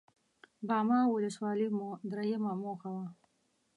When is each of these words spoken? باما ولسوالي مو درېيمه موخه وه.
باما 0.67 0.99
ولسوالي 1.13 1.67
مو 1.77 1.87
درېيمه 2.11 2.51
موخه 2.61 2.89
وه. 2.95 3.05